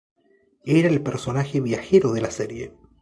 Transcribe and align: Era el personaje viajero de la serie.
Era 0.65 0.87
el 0.89 1.03
personaje 1.03 1.61
viajero 1.61 2.11
de 2.13 2.21
la 2.21 2.31
serie. 2.31 2.73